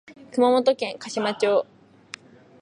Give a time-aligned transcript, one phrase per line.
[0.31, 1.67] 熊本県嘉島町